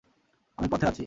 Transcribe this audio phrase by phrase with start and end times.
[0.57, 0.99] আমি পথে আছি।